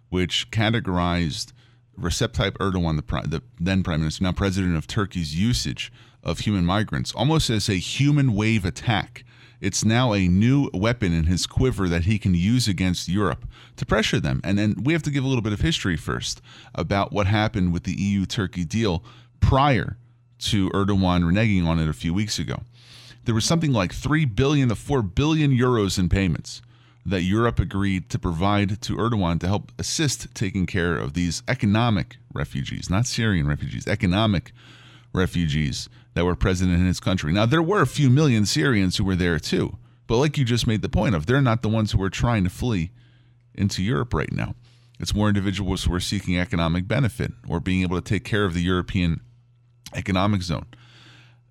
which 0.08 0.50
categorized 0.50 1.52
Recep 1.98 2.28
Tayyip 2.28 2.56
Erdogan, 2.58 2.96
the, 2.96 3.28
the 3.28 3.42
then 3.58 3.82
prime 3.82 4.00
minister, 4.00 4.24
now 4.24 4.32
president 4.32 4.76
of 4.76 4.86
Turkey's 4.86 5.38
usage 5.38 5.92
of 6.22 6.40
human 6.40 6.64
migrants, 6.64 7.12
almost 7.12 7.50
as 7.50 7.68
a 7.68 7.74
human 7.74 8.34
wave 8.34 8.64
attack. 8.64 9.24
It's 9.60 9.84
now 9.84 10.12
a 10.12 10.28
new 10.28 10.70
weapon 10.72 11.12
in 11.12 11.24
his 11.24 11.46
quiver 11.46 11.88
that 11.88 12.04
he 12.04 12.18
can 12.18 12.34
use 12.34 12.68
against 12.68 13.08
Europe 13.08 13.46
to 13.76 13.86
pressure 13.86 14.20
them. 14.20 14.40
And 14.44 14.58
then 14.58 14.76
we 14.82 14.92
have 14.92 15.02
to 15.02 15.10
give 15.10 15.24
a 15.24 15.26
little 15.26 15.42
bit 15.42 15.52
of 15.52 15.60
history 15.60 15.96
first 15.96 16.40
about 16.74 17.12
what 17.12 17.26
happened 17.26 17.72
with 17.72 17.84
the 17.84 17.94
EU 17.94 18.24
Turkey 18.26 18.64
deal 18.64 19.02
prior 19.40 19.96
to 20.38 20.70
Erdogan 20.70 21.24
reneging 21.24 21.66
on 21.66 21.78
it 21.78 21.88
a 21.88 21.92
few 21.92 22.14
weeks 22.14 22.38
ago. 22.38 22.62
There 23.24 23.34
was 23.34 23.44
something 23.44 23.72
like 23.72 23.92
3 23.92 24.24
billion 24.24 24.68
to 24.68 24.76
4 24.76 25.02
billion 25.02 25.50
euros 25.50 25.98
in 25.98 26.08
payments 26.08 26.62
that 27.04 27.22
Europe 27.22 27.58
agreed 27.58 28.10
to 28.10 28.18
provide 28.18 28.80
to 28.82 28.96
Erdogan 28.96 29.40
to 29.40 29.46
help 29.48 29.72
assist 29.78 30.34
taking 30.34 30.66
care 30.66 30.96
of 30.96 31.14
these 31.14 31.42
economic 31.48 32.18
refugees, 32.32 32.90
not 32.90 33.06
Syrian 33.06 33.46
refugees, 33.46 33.86
economic 33.86 34.52
refugees 35.12 35.88
that 36.14 36.24
were 36.24 36.34
present 36.34 36.72
in 36.72 36.86
his 36.86 37.00
country. 37.00 37.32
Now, 37.32 37.46
there 37.46 37.62
were 37.62 37.80
a 37.80 37.86
few 37.86 38.10
million 38.10 38.46
Syrians 38.46 38.96
who 38.96 39.04
were 39.04 39.16
there 39.16 39.38
too, 39.38 39.76
but 40.06 40.18
like 40.18 40.38
you 40.38 40.44
just 40.44 40.66
made 40.66 40.82
the 40.82 40.88
point 40.88 41.14
of, 41.14 41.26
they're 41.26 41.40
not 41.40 41.62
the 41.62 41.68
ones 41.68 41.92
who 41.92 42.02
are 42.02 42.10
trying 42.10 42.44
to 42.44 42.50
flee 42.50 42.90
into 43.54 43.82
Europe 43.82 44.14
right 44.14 44.32
now. 44.32 44.54
It's 45.00 45.14
more 45.14 45.28
individuals 45.28 45.84
who 45.84 45.94
are 45.94 46.00
seeking 46.00 46.38
economic 46.38 46.88
benefit 46.88 47.32
or 47.48 47.60
being 47.60 47.82
able 47.82 48.00
to 48.00 48.02
take 48.02 48.24
care 48.24 48.44
of 48.44 48.54
the 48.54 48.62
European 48.62 49.20
economic 49.94 50.42
zone. 50.42 50.66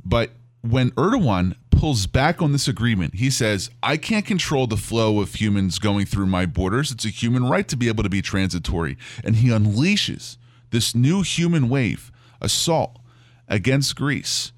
But 0.04 0.32
when 0.62 0.92
Erdogan 0.92 1.56
pulls 1.72 2.08
back 2.08 2.42
on 2.42 2.52
this 2.52 2.68
agreement, 2.68 3.16
he 3.16 3.30
says, 3.30 3.70
I 3.84 3.98
can't 3.98 4.26
control 4.26 4.68
the 4.68 4.78
flow 4.78 5.20
of 5.22 5.36
humans 5.36 5.80
going 5.80 6.06
through 6.06 6.26
my 6.26 6.46
borders. 6.46 6.92
It's 6.92 7.06
a 7.06 7.10
human 7.10 7.46
right 7.46 7.68
to 7.68 7.78
be 7.78 7.88
able 7.88 8.04
to 8.04 8.10
be 8.10 8.22
transitory. 8.22 8.98
And 9.24 9.38
he 9.38 9.50
unleashes 9.50 10.38
this 10.72 10.96
new 10.96 11.22
human 11.22 11.70
wave 11.70 12.12
assault 12.42 12.98
against 13.48 13.96
Greece. 13.96 14.51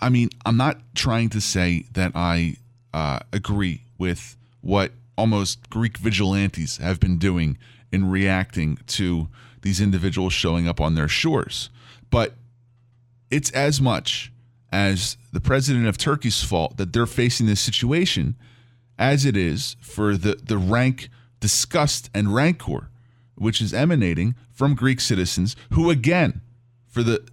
I 0.00 0.08
mean, 0.08 0.30
I'm 0.44 0.56
not 0.56 0.78
trying 0.94 1.28
to 1.30 1.40
say 1.40 1.86
that 1.92 2.12
I 2.14 2.56
uh, 2.92 3.20
agree 3.32 3.82
with 3.98 4.36
what 4.60 4.92
almost 5.16 5.68
Greek 5.70 5.98
vigilantes 5.98 6.78
have 6.78 7.00
been 7.00 7.18
doing 7.18 7.58
in 7.92 8.10
reacting 8.10 8.78
to 8.86 9.28
these 9.62 9.80
individuals 9.80 10.32
showing 10.32 10.66
up 10.66 10.80
on 10.80 10.94
their 10.94 11.08
shores. 11.08 11.70
But 12.10 12.34
it's 13.30 13.50
as 13.50 13.80
much 13.80 14.32
as 14.72 15.16
the 15.32 15.40
president 15.40 15.86
of 15.86 15.98
Turkey's 15.98 16.42
fault 16.42 16.76
that 16.76 16.92
they're 16.92 17.06
facing 17.06 17.46
this 17.46 17.60
situation 17.60 18.36
as 18.98 19.24
it 19.24 19.36
is 19.36 19.76
for 19.80 20.16
the, 20.16 20.34
the 20.42 20.58
rank 20.58 21.08
disgust 21.40 22.10
and 22.14 22.34
rancor 22.34 22.90
which 23.40 23.62
is 23.62 23.72
emanating 23.72 24.34
from 24.52 24.74
Greek 24.74 25.00
citizens 25.00 25.56
who, 25.72 25.88
again, 25.88 26.42
for 26.86 27.02
the 27.02 27.26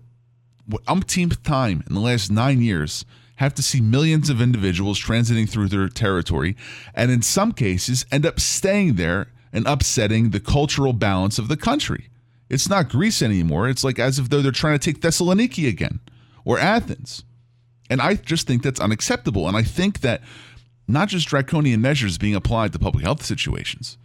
umpteenth 0.88 1.44
time 1.44 1.84
in 1.88 1.96
the 1.96 2.02
last 2.02 2.32
nine 2.32 2.62
years, 2.62 3.06
have 3.38 3.54
to 3.54 3.62
see 3.62 3.82
millions 3.82 4.30
of 4.30 4.42
individuals 4.42 5.00
transiting 5.00 5.48
through 5.48 5.68
their 5.68 5.88
territory 5.88 6.56
and, 6.96 7.12
in 7.12 7.22
some 7.22 7.52
cases, 7.52 8.06
end 8.12 8.26
up 8.26 8.40
staying 8.40 8.96
there 8.96 9.28
and 9.54 9.68
upsetting 9.68 10.32
the 10.32 10.40
cultural 10.40 10.94
balance 10.94 11.38
of 11.38 11.48
the 11.48 11.58
country. 11.58 12.10
It's 12.50 12.70
not 12.70 12.90
Greece 12.90 13.22
anymore. 13.22 13.70
It's 13.70 13.84
like 13.84 14.00
as 14.00 14.20
if 14.20 14.30
though 14.30 14.42
they're 14.42 14.52
trying 14.52 14.78
to 14.80 14.94
take 14.94 15.02
Thessaloniki 15.02 15.68
again 15.68 16.00
or 16.46 16.58
Athens. 16.58 17.24
And 17.90 18.02
I 18.02 18.16
just 18.16 18.48
think 18.48 18.64
that's 18.64 18.80
unacceptable. 18.80 19.48
And 19.48 19.56
I 19.56 19.64
think 19.64 20.02
that 20.02 20.22
not 20.88 21.10
just 21.10 21.28
draconian 21.28 21.82
measures 21.82 22.18
being 22.18 22.36
applied 22.36 22.74
to 22.74 22.80
public 22.80 23.04
health 23.04 23.24
situations, 23.24 23.98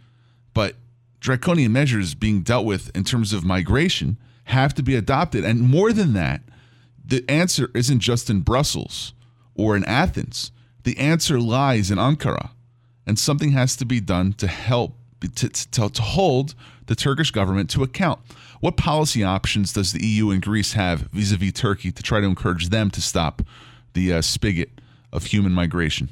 but 0.53 0.75
draconian 1.19 1.71
measures 1.71 2.13
being 2.13 2.41
dealt 2.41 2.65
with 2.65 2.95
in 2.95 3.03
terms 3.03 3.33
of 3.33 3.43
migration 3.43 4.17
have 4.45 4.73
to 4.75 4.83
be 4.83 4.95
adopted. 4.95 5.45
And 5.45 5.61
more 5.61 5.93
than 5.93 6.13
that, 6.13 6.41
the 7.03 7.25
answer 7.29 7.69
isn't 7.73 7.99
just 7.99 8.29
in 8.29 8.41
Brussels 8.41 9.13
or 9.55 9.75
in 9.75 9.83
Athens. 9.85 10.51
The 10.83 10.97
answer 10.97 11.39
lies 11.39 11.91
in 11.91 11.97
Ankara. 11.97 12.51
And 13.05 13.19
something 13.19 13.51
has 13.51 13.75
to 13.77 13.85
be 13.85 13.99
done 13.99 14.33
to 14.33 14.47
help 14.47 14.95
to, 15.35 15.49
to, 15.49 15.89
to 15.89 16.01
hold 16.01 16.53
the 16.87 16.95
Turkish 16.95 17.31
government 17.31 17.69
to 17.71 17.83
account. 17.83 18.19
What 18.59 18.77
policy 18.77 19.23
options 19.23 19.73
does 19.73 19.93
the 19.93 20.05
EU 20.05 20.31
and 20.31 20.41
Greece 20.41 20.73
have 20.73 21.01
vis 21.11 21.31
a 21.31 21.37
vis 21.37 21.53
Turkey 21.53 21.91
to 21.91 22.03
try 22.03 22.19
to 22.19 22.25
encourage 22.25 22.69
them 22.69 22.89
to 22.91 23.01
stop 23.01 23.41
the 23.93 24.13
uh, 24.13 24.21
spigot 24.21 24.69
of 25.11 25.25
human 25.25 25.51
migration? 25.51 26.09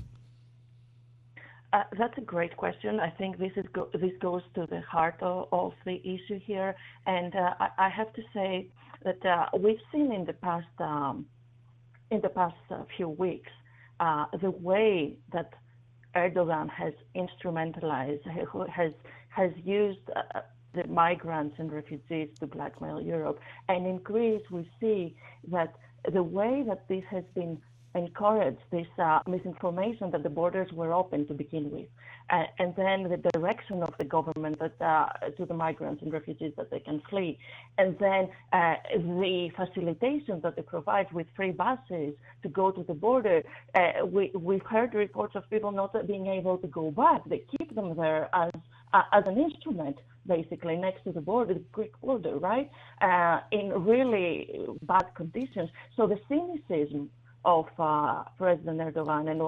Uh, 1.73 1.83
that's 1.97 2.17
a 2.17 2.21
great 2.21 2.55
question. 2.57 2.99
I 2.99 3.09
think 3.09 3.37
this 3.37 3.53
is 3.55 3.65
go- 3.71 3.89
this 3.93 4.11
goes 4.19 4.41
to 4.55 4.67
the 4.69 4.81
heart 4.81 5.15
of, 5.21 5.47
of 5.53 5.71
the 5.85 6.01
issue 6.03 6.39
here, 6.39 6.75
and 7.05 7.33
uh, 7.33 7.53
I-, 7.59 7.85
I, 7.85 7.89
have 7.89 8.11
to 8.13 8.21
say 8.33 8.67
that 9.05 9.25
uh, 9.25 9.45
we've 9.57 9.79
seen 9.91 10.11
in 10.11 10.25
the 10.25 10.33
past 10.33 10.67
um, 10.79 11.25
in 12.09 12.19
the 12.19 12.29
past 12.29 12.55
uh, 12.71 12.83
few 12.97 13.07
weeks 13.07 13.51
uh, 14.01 14.25
the 14.41 14.51
way 14.51 15.15
that 15.31 15.53
Erdogan 16.13 16.69
has 16.69 16.93
instrumentalized, 17.15 18.25
has 18.69 18.91
has 19.29 19.51
used 19.63 19.99
the 20.73 20.85
migrants 20.87 21.55
and 21.57 21.71
refugees 21.71 22.29
to 22.39 22.47
blackmail 22.47 23.01
Europe. 23.01 23.39
And 23.69 23.85
in 23.85 23.97
Greece, 23.99 24.41
we 24.51 24.69
see 24.79 25.15
that 25.51 25.73
the 26.11 26.23
way 26.23 26.63
that 26.67 26.87
this 26.87 27.03
has 27.09 27.23
been 27.35 27.61
encouraged, 27.95 28.59
this 28.71 28.87
uh, 28.97 29.19
misinformation 29.27 30.11
that 30.11 30.23
the 30.23 30.29
borders 30.29 30.71
were 30.71 30.93
open 30.93 31.27
to 31.27 31.33
begin 31.33 31.69
with, 31.69 31.87
uh, 32.29 32.43
and 32.59 32.73
then 32.75 33.03
the 33.03 33.17
direction 33.33 33.83
of 33.83 33.93
the 33.97 34.05
government 34.05 34.57
that, 34.59 34.73
uh, 34.81 35.07
to 35.37 35.45
the 35.45 35.53
migrants 35.53 36.01
and 36.01 36.13
refugees 36.13 36.53
that 36.55 36.71
they 36.71 36.79
can 36.79 37.01
flee, 37.09 37.37
and 37.77 37.97
then 37.99 38.29
uh, 38.53 38.75
the 38.93 39.49
facilitation 39.55 40.39
that 40.41 40.55
they 40.55 40.61
provide 40.61 41.11
with 41.11 41.27
free 41.35 41.51
buses 41.51 42.13
to 42.41 42.49
go 42.49 42.71
to 42.71 42.83
the 42.83 42.93
border. 42.93 43.43
Uh, 43.75 44.05
we, 44.05 44.31
we've 44.33 44.65
heard 44.65 44.93
reports 44.93 45.35
of 45.35 45.49
people 45.49 45.71
not 45.71 45.91
being 46.07 46.27
able 46.27 46.57
to 46.57 46.67
go 46.67 46.91
back. 46.91 47.21
They 47.25 47.43
keep 47.57 47.75
them 47.75 47.95
there 47.95 48.29
as 48.33 48.51
uh, 48.93 49.03
as 49.13 49.23
an 49.25 49.37
instrument, 49.37 49.97
basically 50.27 50.75
next 50.75 51.05
to 51.05 51.13
the 51.13 51.21
border, 51.21 51.53
the 51.53 51.61
Greek 51.71 51.93
border, 52.01 52.37
right? 52.37 52.69
In 53.53 53.69
really 53.85 54.67
bad 54.81 55.05
conditions. 55.15 55.69
So 55.95 56.07
the 56.07 56.19
cynicism 56.27 57.09
of 57.43 57.65
uh, 57.79 58.23
President 58.37 58.79
Erdogan 58.79 59.29
and, 59.29 59.41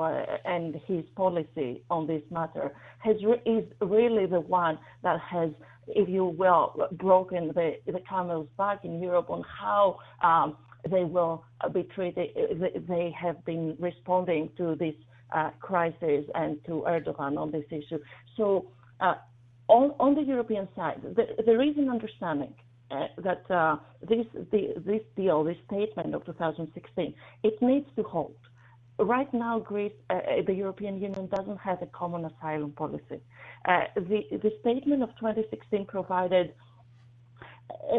and 0.46 0.82
his 0.88 1.04
policy 1.16 1.84
on 1.90 2.08
this 2.08 2.24
matter 2.32 2.74
has 3.00 3.16
re- 3.24 3.42
is 3.46 3.66
really 3.82 4.26
the 4.26 4.40
one 4.40 4.80
that 5.04 5.20
has, 5.20 5.52
if 5.88 6.10
you 6.10 6.26
will, 6.26 6.88
broken 6.94 7.50
the, 7.50 7.74
the 7.86 8.00
camel's 8.10 8.48
back 8.58 8.84
in 8.84 9.02
Europe 9.02 9.30
on 9.30 9.44
how 9.44 10.00
um, 10.24 10.58
they 10.90 11.04
will 11.04 11.46
be 11.74 11.84
treated. 11.84 12.30
They 12.88 13.14
have 13.20 13.44
been 13.46 13.76
responding 13.80 14.50
to 14.58 14.76
this 14.76 14.96
uh, 15.34 15.52
crisis 15.60 16.26
and 16.36 16.64
to 16.66 16.84
Erdogan 16.88 17.38
on 17.38 17.52
this 17.52 17.66
issue. 17.70 18.00
So 18.38 18.68
uh, 19.00 19.16
on, 19.68 19.92
on 20.00 20.16
the 20.16 20.22
European 20.22 20.68
side, 20.76 21.02
the, 21.04 21.26
there 21.46 21.62
is 21.62 21.78
an 21.78 21.90
understanding 21.90 22.54
uh, 22.92 23.08
that 23.18 23.50
uh, 23.50 23.78
this, 24.02 24.26
the, 24.52 24.74
this 24.86 25.02
deal, 25.16 25.44
this 25.44 25.58
statement 25.68 26.14
of 26.16 26.26
2016, 26.26 27.14
it 27.44 27.62
needs 27.62 27.88
to 27.96 28.04
hold. 28.04 28.36
Right 29.00 29.32
now, 29.34 29.60
Greece, 29.60 29.92
uh, 30.10 30.20
the 30.46 30.54
European 30.54 31.02
Union 31.02 31.28
doesn't 31.36 31.58
have 31.58 31.82
a 31.82 31.88
common 31.88 32.26
asylum 32.26 32.72
policy. 32.72 33.22
Uh, 33.68 33.82
the, 33.96 34.22
the 34.32 34.52
statement 34.62 35.02
of 35.02 35.10
2016 35.20 35.86
provided 35.86 36.54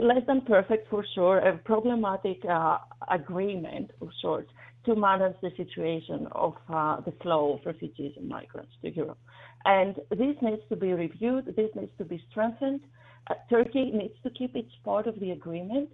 less 0.02 0.22
than 0.26 0.42
perfect 0.42 0.88
for 0.90 1.04
sure, 1.14 1.38
a 1.38 1.56
problematic 1.58 2.38
uh, 2.48 2.78
agreement 3.10 3.90
of 4.00 4.08
sorts 4.20 4.50
to 4.84 4.94
manage 4.94 5.34
the 5.40 5.50
situation 5.56 6.26
of 6.32 6.54
uh, 6.68 7.00
the 7.00 7.12
flow 7.22 7.54
of 7.54 7.60
refugees 7.66 8.12
and 8.16 8.28
migrants 8.28 8.72
to 8.82 8.90
Europe. 8.90 9.18
And 9.64 9.96
this 10.10 10.36
needs 10.42 10.62
to 10.68 10.76
be 10.76 10.92
reviewed, 10.92 11.46
this 11.56 11.70
needs 11.74 11.92
to 11.98 12.04
be 12.04 12.22
strengthened. 12.30 12.80
Uh, 13.28 13.34
Turkey 13.48 13.90
needs 13.92 14.14
to 14.22 14.30
keep 14.30 14.54
its 14.54 14.70
part 14.84 15.06
of 15.06 15.18
the 15.20 15.30
agreement, 15.30 15.88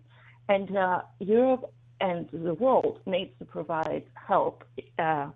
and 0.49 0.77
uh, 0.77 1.03
Europe 1.19 1.73
and 2.01 2.29
the 2.33 2.55
world 2.55 3.01
needs 3.07 3.31
to 3.39 3.45
provide 3.45 4.05
help 4.15 4.65
uh, 4.99 5.29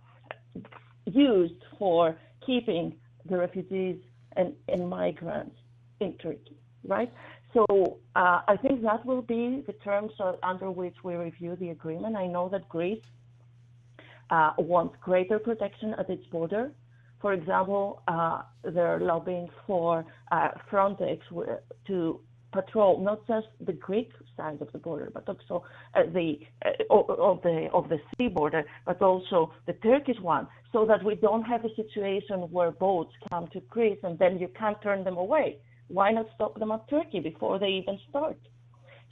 used 1.06 1.62
for 1.78 2.16
keeping 2.44 2.94
the 3.28 3.36
refugees 3.36 3.96
and, 4.36 4.54
and 4.68 4.88
migrants 4.88 5.56
in 6.00 6.14
Turkey, 6.14 6.56
right? 6.86 7.12
So 7.52 7.98
uh, 8.16 8.40
I 8.48 8.56
think 8.60 8.82
that 8.82 9.06
will 9.06 9.22
be 9.22 9.62
the 9.66 9.74
terms 9.74 10.12
under 10.42 10.70
which 10.70 10.96
we 11.04 11.14
review 11.14 11.56
the 11.60 11.70
agreement. 11.70 12.16
I 12.16 12.26
know 12.26 12.48
that 12.48 12.68
Greece 12.68 13.04
uh, 14.30 14.52
wants 14.58 14.96
greater 15.00 15.38
protection 15.38 15.94
at 15.98 16.10
its 16.10 16.26
border 16.26 16.72
For 17.24 17.32
example, 17.32 18.02
uh, 18.06 18.42
they're 18.62 19.00
lobbying 19.00 19.48
for 19.66 20.04
uh, 20.30 20.48
Frontex 20.70 21.20
to 21.86 22.20
patrol 22.52 23.02
not 23.02 23.26
just 23.26 23.46
the 23.64 23.72
Greek 23.72 24.10
side 24.36 24.60
of 24.60 24.70
the 24.72 24.78
border, 24.78 25.10
but 25.10 25.26
also 25.26 25.64
uh, 25.94 26.02
the 26.12 26.38
uh, 26.66 26.84
of 26.90 27.40
the 27.40 27.68
of 27.72 27.88
the 27.88 27.96
sea 28.18 28.28
border, 28.28 28.64
but 28.84 29.00
also 29.00 29.54
the 29.66 29.72
Turkish 29.72 30.20
one, 30.20 30.46
so 30.70 30.84
that 30.84 31.02
we 31.02 31.14
don't 31.14 31.44
have 31.44 31.64
a 31.64 31.74
situation 31.76 32.40
where 32.52 32.72
boats 32.72 33.14
come 33.30 33.48
to 33.54 33.60
Greece 33.70 34.00
and 34.02 34.18
then 34.18 34.38
you 34.38 34.48
can't 34.58 34.76
turn 34.82 35.02
them 35.02 35.16
away. 35.16 35.56
Why 35.88 36.12
not 36.12 36.26
stop 36.34 36.58
them 36.58 36.72
at 36.72 36.86
Turkey 36.90 37.20
before 37.20 37.58
they 37.58 37.68
even 37.68 37.98
start? 38.10 38.36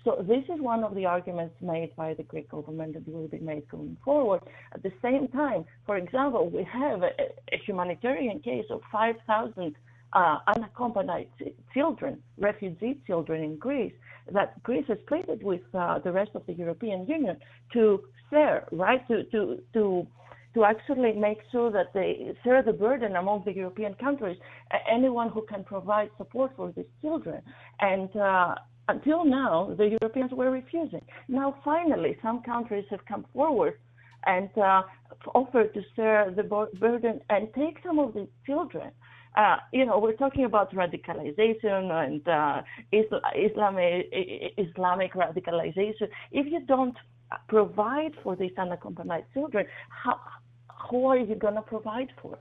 So 0.05 0.25
this 0.27 0.45
is 0.53 0.61
one 0.61 0.83
of 0.83 0.95
the 0.95 1.07
arguments 1.07 1.55
made 1.61 1.95
by 1.97 2.15
the 2.15 2.25
Greek 2.25 2.51
government 2.51 2.95
that 2.95 3.07
will 3.07 3.29
be 3.29 3.39
made 3.39 3.69
going 3.69 3.97
forward. 4.05 4.43
At 4.75 4.83
the 4.83 4.93
same 5.01 5.29
time, 5.29 5.65
for 5.87 5.97
example, 5.97 6.51
we 6.51 6.65
have 6.65 7.03
a, 7.03 7.11
a 7.53 7.59
humanitarian 7.65 8.41
case 8.41 8.65
of 8.71 8.81
5,000 8.91 9.77
uh, 10.13 10.39
unaccompanied 10.49 11.29
children, 11.73 12.21
refugee 12.39 13.01
children 13.07 13.45
in 13.45 13.57
Greece, 13.59 13.95
that 14.33 14.61
Greece 14.63 14.85
has 14.89 14.99
pleaded 15.07 15.43
with 15.43 15.63
uh, 15.75 15.99
the 16.01 16.13
rest 16.13 16.31
of 16.35 16.45
the 16.47 16.53
European 16.53 17.07
Union 17.07 17.37
to 17.73 18.03
share, 18.31 18.67
right, 18.73 19.07
to, 19.09 19.25
to, 19.25 19.63
to 19.73 20.07
to 20.55 20.65
actually 20.65 21.13
make 21.13 21.39
sure 21.51 21.71
that 21.71 21.93
they 21.95 22.35
share 22.45 22.63
the 22.63 22.73
burden 22.73 23.17
among 23.17 23.43
the 23.45 23.55
European 23.55 23.95
countries, 23.95 24.37
anyone 24.91 25.31
who 25.31 25.43
can 25.47 25.65
provide 25.65 26.11
support 26.19 26.53
for 26.57 26.73
these 26.77 26.85
children. 27.01 27.41
And 27.81 28.15
uh, 28.15 28.57
until 28.89 29.25
now, 29.25 29.75
the 29.77 29.97
Europeans 30.01 30.33
were 30.33 30.51
refusing. 30.51 31.03
Now, 31.29 31.57
finally, 31.65 32.17
some 32.23 32.43
countries 32.43 32.85
have 32.91 33.05
come 33.07 33.27
forward 33.33 33.79
and 34.27 34.51
uh, 34.59 34.83
offered 35.35 35.75
to 35.75 35.83
share 35.97 36.33
the 36.35 36.43
burden 36.43 37.21
and 37.31 37.49
take 37.55 37.79
some 37.85 37.99
of 37.99 38.15
the 38.15 38.29
children. 38.47 38.91
Uh, 39.37 39.57
you 39.73 39.87
know, 39.87 39.99
we're 39.99 40.17
talking 40.17 40.45
about 40.45 40.75
radicalization 40.75 41.91
and 41.91 42.29
uh, 42.29 42.63
Islamic, 42.93 44.09
Islamic 44.59 45.15
radicalization. 45.15 46.09
If 46.33 46.47
you 46.53 46.61
don't 46.67 46.97
provide 47.49 48.13
for 48.23 48.37
these 48.37 48.53
unaccompanied 48.59 49.25
children, 49.33 49.67
how, 49.89 50.21
who 50.91 51.07
are 51.07 51.17
you 51.17 51.35
going 51.35 51.55
to 51.55 51.63
provide 51.63 52.09
for? 52.21 52.39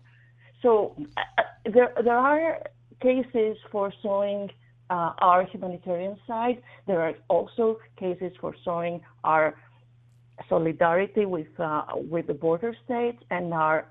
So 0.62 0.96
uh, 1.18 1.44
there, 1.74 1.94
there 2.04 2.18
are 2.18 2.62
cases 3.02 3.58
for 3.72 3.94
showing 4.04 4.50
uh, 4.92 5.14
our 5.20 5.46
humanitarian 5.46 6.18
side. 6.28 6.62
There 6.86 7.02
are 7.02 7.16
also 7.30 7.80
cases 7.98 8.34
for 8.40 8.54
showing 8.64 9.02
our 9.24 9.56
solidarity 10.50 11.26
with 11.26 11.54
uh, 11.60 11.84
with 12.14 12.28
the 12.28 12.34
border 12.34 12.76
states 12.86 13.22
and 13.32 13.54
our 13.54 13.88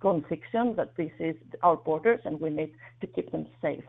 conviction 0.00 0.74
that 0.76 0.94
this 0.96 1.12
is 1.18 1.36
our 1.62 1.76
borders 1.76 2.20
and 2.24 2.38
we 2.40 2.50
need 2.50 2.72
to 3.00 3.06
keep 3.06 3.30
them 3.32 3.46
safe 3.62 3.84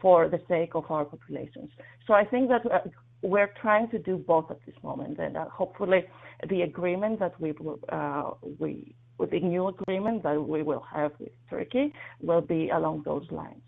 for 0.00 0.28
the 0.28 0.40
sake 0.48 0.72
of 0.74 0.84
our 0.90 1.04
populations. 1.04 1.70
So 2.06 2.14
I 2.14 2.24
think 2.24 2.48
that 2.50 2.64
uh, 2.70 2.80
we're 3.22 3.52
trying 3.60 3.88
to 3.88 3.98
do 3.98 4.18
both 4.18 4.50
at 4.50 4.58
this 4.66 4.76
moment, 4.82 5.18
and 5.18 5.36
uh, 5.36 5.48
hopefully 5.48 6.04
the 6.48 6.62
agreement 6.62 7.18
that 7.20 7.34
we 7.40 7.54
uh, 7.88 8.30
we 8.58 8.94
with 9.18 9.30
the 9.30 9.40
new 9.40 9.68
agreement 9.68 10.22
that 10.24 10.38
we 10.54 10.62
will 10.62 10.84
have 10.92 11.12
with 11.18 11.32
Turkey 11.48 11.94
will 12.20 12.42
be 12.42 12.68
along 12.68 13.02
those 13.04 13.26
lines. 13.30 13.62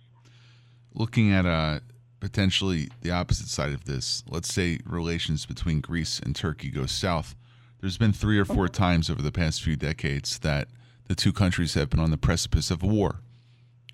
Looking 0.95 1.33
at 1.33 1.47
uh, 1.47 1.81
potentially 2.27 2.89
the 3.03 3.11
opposite 3.13 3.47
side 3.47 3.73
of 3.73 3.85
this, 3.85 4.25
let's 4.29 4.53
say 4.53 4.81
relations 4.85 5.47
between 5.47 5.81
Greece 5.81 6.19
and 6.19 6.35
Turkey 6.35 6.71
go 6.71 6.85
south. 6.85 7.37
There's 7.81 7.99
been 7.99 8.13
three 8.13 8.37
or 8.37 8.45
4 8.45 8.57
mm-hmm. 8.57 8.73
times 8.73 9.09
over 9.09 9.23
the 9.23 9.31
past 9.31 9.63
few 9.63 9.77
decades 9.77 10.41
that 10.41 10.67
the 11.07 11.15
two 11.15 11.33
countries 11.33 11.75
have 11.75 11.89
been 11.89 12.01
on 12.01 12.11
the 12.11 12.17
precipice 12.17 12.73
of 12.73 12.83
war. 12.83 13.21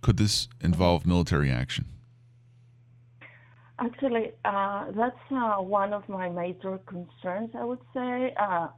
Could 0.01 0.17
this 0.17 0.49
involve 0.63 1.05
military 1.05 1.51
action? 1.51 1.85
Actually, 3.79 4.33
uh, 4.47 4.87
that's 4.93 5.27
uh, 5.31 5.57
one 5.57 5.93
of 5.93 6.09
my 6.09 6.31
major 6.31 6.79
concerns, 6.87 7.51
I 7.55 7.65
would 7.65 7.85
say, 7.93 8.33
uh, 8.41 8.69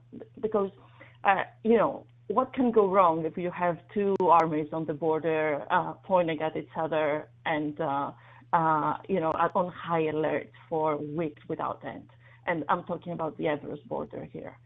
because, 0.41 0.73
uh, 1.23 1.45
you 1.63 1.77
know, 1.77 2.07
what 2.27 2.53
can 2.55 2.73
go 2.73 2.89
wrong 2.89 3.25
if 3.25 3.39
you 3.39 3.53
have 3.53 3.79
two 3.93 4.17
armies 4.21 4.67
on 4.73 4.85
the 4.85 4.95
border 4.95 5.63
uh, 5.71 5.93
pointing 6.03 6.43
at 6.43 6.57
each 6.57 6.75
other 6.77 7.29
and 7.47 7.79
uh, 8.55 8.59
uh, 8.59 8.97
you 9.09 9.21
know 9.21 9.33
on 9.55 9.73
high 9.73 10.07
alert 10.07 10.51
for 10.69 10.97
weeks 10.97 11.43
without 11.49 11.83
end? 11.85 12.09
And 12.47 12.65
I'm 12.69 12.85
talking 12.85 13.13
about 13.13 13.37
the 13.39 13.45
Evros 13.45 13.83
border 13.87 14.29
here. 14.33 14.57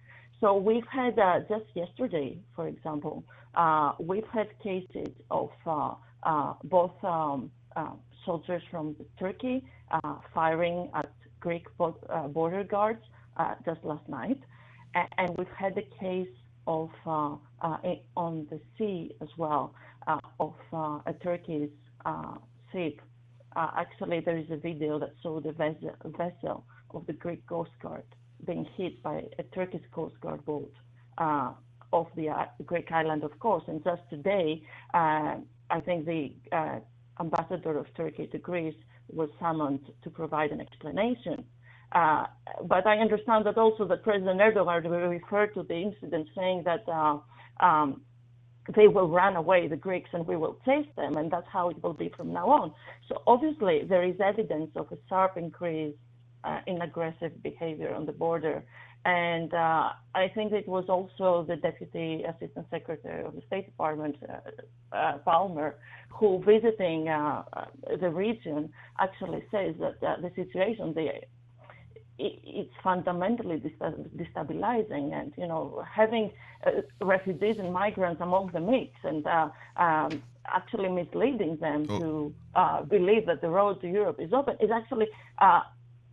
So 0.41 0.57
we've 0.57 0.87
had 0.91 1.19
uh, 1.19 1.41
just 1.49 1.65
yesterday, 1.75 2.39
for 2.55 2.69
example, 2.69 3.25
uh, 3.55 3.93
we've 3.99 4.27
had 4.33 4.49
cases 4.63 5.09
of 5.31 5.51
uh, 5.67 6.55
both 6.65 6.93
um, 7.03 7.51
soldiers 8.25 8.63
from 8.71 8.97
Turkey 9.19 9.65
firing 10.35 10.91
at 10.95 11.11
Greek 11.41 11.67
border 11.77 12.65
guards 12.65 13.03
just 13.65 13.83
last 13.85 14.09
night, 14.09 14.41
and 14.95 15.37
we've 15.37 15.57
had 15.57 15.75
the 15.75 15.87
case 15.99 16.29
of 16.69 16.91
uh, 17.07 17.37
uh, 17.63 17.79
on 18.17 18.47
the 18.51 18.61
sea 18.77 19.15
as 19.21 19.29
well 19.37 19.75
uh, 20.07 20.19
of 20.39 20.55
a 21.07 21.13
Turkish 21.23 21.71
ship. 22.73 23.01
Actually, 23.77 24.21
there 24.21 24.37
is 24.37 24.51
a 24.51 24.57
video 24.57 24.99
that 24.99 25.15
showed 25.23 25.47
a 25.47 25.53
vessel, 25.53 25.95
vessel 26.05 26.65
of 26.91 27.07
the 27.07 27.13
Greek 27.13 27.47
Coast 27.47 27.71
Guard 27.83 28.05
being 28.47 28.67
hit 28.77 29.03
by 29.03 29.25
a 29.39 29.43
Turkish 29.55 29.83
Coast 29.93 30.15
Guard 30.21 30.45
boat 30.45 30.73
uh, 31.19 31.53
off 31.93 32.09
the 32.17 32.29
uh, 32.29 32.45
Greek 32.65 32.91
island, 32.93 33.25
of 33.25 33.39
course. 33.39 33.65
And 33.67 33.83
just 33.83 34.03
today, 34.11 34.63
uh, 34.95 35.37
I 35.71 35.81
think 35.85 36.07
the 36.07 36.33
ambassador 37.21 37.79
of 37.79 37.87
Turkey 37.97 38.27
to 38.29 38.39
Greece 38.39 38.77
was 39.09 39.29
summoned 39.41 39.91
to 40.03 40.11
provide 40.11 40.51
an 40.51 40.61
explanation 40.61 41.45
uh, 41.93 42.25
but 42.65 42.87
I 42.87 42.99
understand 42.99 43.47
that 43.47 43.57
also 43.57 43.87
that 43.87 44.03
President 44.03 44.41
Erdogan 44.41 45.11
referred 45.11 45.55
to 45.55 45.63
the 45.63 45.75
incident 45.75 46.29
saying 46.37 46.65
that 46.65 46.85
uh, 46.87 47.19
um, 47.65 48.03
they 48.77 48.89
will 48.89 49.09
run 49.09 49.37
away, 49.37 49.69
the 49.69 49.77
Greeks, 49.77 50.11
and 50.13 50.27
we 50.27 50.37
will 50.37 50.59
chase 50.65 50.87
them, 50.97 51.17
and 51.17 51.31
that's 51.31 51.47
how 51.51 51.71
it 51.71 51.83
will 51.83 51.95
be 51.95 52.11
from 52.17 52.33
now 52.33 52.49
on. 52.49 52.73
So 53.09 53.23
obviously 53.27 53.83
there 53.89 54.03
is 54.03 54.17
evidence 54.21 54.71
of 54.77 54.91
a 54.93 54.99
sharp 55.09 55.37
increase 55.37 55.95
uh, 56.45 56.61
in 56.67 56.83
aggressive 56.83 57.43
behavior 57.43 57.95
on 57.95 58.07
the 58.07 58.13
border. 58.13 58.63
And 59.05 59.55
uh, 59.55 59.91
I 60.15 60.29
think 60.35 60.53
it 60.53 60.69
was 60.69 60.85
also 60.89 61.47
the 61.49 61.57
Deputy 61.57 62.25
Assistant 62.25 62.67
Secretary 62.71 63.25
of 63.25 63.35
the 63.35 63.43
State 63.47 63.67
Department, 63.67 64.17
uh, 64.29 64.95
uh 64.95 65.19
Palmer, 65.19 65.77
who 66.11 66.43
visiting 66.45 67.05
the 67.05 68.11
region 68.11 68.71
actually 68.99 69.45
says 69.51 69.75
that 69.81 70.01
the 70.01 70.31
situation, 70.35 70.93
the 70.95 71.09
it's 72.19 72.73
fundamentally 72.83 73.63
destabilizing 74.17 75.13
and 75.13 75.33
you 75.37 75.47
know 75.47 75.85
having 75.91 76.31
uh, 76.67 76.71
refugees 77.01 77.57
and 77.59 77.73
migrants 77.73 78.21
among 78.21 78.51
the 78.53 78.61
mix 78.61 78.91
and 79.05 79.27
uh, 79.27 79.49
um, 79.77 80.23
actually 80.47 80.89
misleading 80.89 81.57
them 81.59 81.87
oh. 81.89 81.99
to 81.99 82.35
uh, 82.57 82.83
believe 82.83 83.27
that 83.27 83.41
the 83.41 83.49
road 83.49 83.81
to 83.81 83.89
Europe 83.89 84.17
is 84.19 84.33
open 84.33 84.57
is 84.61 84.71
actually 84.71 85.07
uh, 85.39 85.61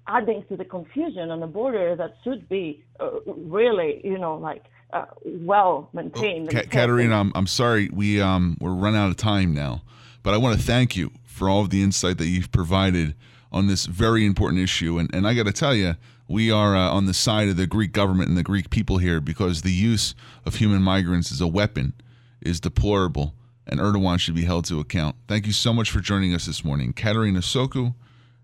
adding 0.08 0.46
to 0.48 0.56
the 0.56 0.66
confusion 0.66 1.32
on 1.32 1.40
the 1.40 1.48
border 1.48 1.96
that 1.96 2.14
should 2.24 2.48
be 2.48 2.84
uh, 3.00 3.10
really 3.26 4.02
you 4.04 4.18
know 4.18 4.36
like 4.36 4.64
uh, 4.94 5.06
well 5.24 5.90
maintained. 5.94 6.54
Oh, 6.56 6.62
Katerina, 6.70 7.20
I'm, 7.20 7.32
I'm 7.34 7.48
sorry 7.48 7.90
we 7.92 8.22
um, 8.22 8.58
we're 8.62 8.74
run 8.74 8.96
out 8.96 9.10
of 9.10 9.18
time 9.18 9.54
now, 9.54 9.82
but 10.22 10.36
I 10.36 10.38
want 10.38 10.58
to 10.60 10.64
thank 10.64 10.96
you 10.96 11.12
for 11.26 11.50
all 11.50 11.62
of 11.62 11.72
the 11.72 11.82
insight 11.82 12.20
that 12.20 12.28
you've 12.28 12.52
provided 12.52 13.16
on 13.56 13.68
this 13.68 13.86
very 13.86 14.26
important 14.26 14.62
issue. 14.62 15.00
And, 15.00 15.10
and 15.16 15.26
I 15.26 15.34
got 15.34 15.46
to 15.46 15.54
tell 15.54 15.74
you, 15.74 15.96
we 16.28 16.52
are 16.52 16.76
uh, 16.76 16.92
on 16.92 17.06
the 17.06 17.14
side 17.14 17.48
of 17.48 17.56
the 17.56 17.66
Greek 17.66 17.94
government 17.94 18.28
and 18.28 18.38
the 18.38 18.44
Greek 18.44 18.70
people 18.70 18.98
here 18.98 19.22
because 19.22 19.62
the 19.62 19.72
use 19.72 20.14
of 20.46 20.56
human 20.56 20.84
migrants 20.84 21.32
as 21.32 21.40
a 21.40 21.48
weapon 21.48 21.94
is 22.42 22.60
deplorable, 22.60 23.34
and 23.66 23.80
Erdogan 23.80 24.20
should 24.20 24.36
be 24.36 24.44
held 24.44 24.66
to 24.66 24.82
account. 24.82 25.16
Thank 25.30 25.48
you 25.48 25.54
so 25.54 25.74
much 25.74 25.90
for 25.90 26.02
joining 26.02 26.34
us 26.34 26.46
this 26.46 26.66
morning. 26.66 26.92
Katerina 26.92 27.40
Sokou, 27.40 27.96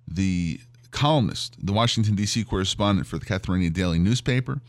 the 0.08 0.62
columnist, 0.92 1.58
the 1.62 1.74
Washington, 1.74 2.16
D.C. 2.16 2.46
correspondent 2.46 3.06
for 3.06 3.18
the 3.18 3.26
Catherine 3.26 3.70
Daily 3.74 4.00
newspaper, 4.00 4.62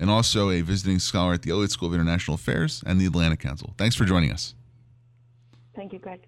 and 0.00 0.08
also 0.08 0.48
a 0.48 0.62
visiting 0.62 1.00
scholar 1.00 1.34
at 1.34 1.42
the 1.42 1.50
Elliott 1.50 1.70
School 1.70 1.88
of 1.88 1.94
International 1.94 2.36
Affairs 2.36 2.82
and 2.86 2.98
the 2.98 3.06
Atlantic 3.06 3.40
Council. 3.40 3.74
Thanks 3.76 3.94
for 3.94 4.06
joining 4.06 4.32
us. 4.32 4.54
Thank 5.76 5.92
you, 5.92 5.98
Greg. 5.98 6.26